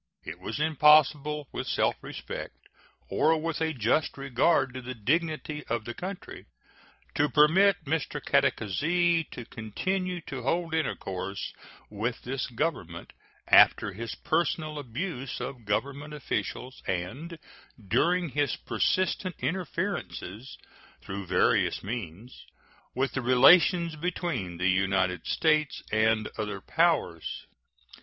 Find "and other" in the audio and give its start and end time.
25.91-26.59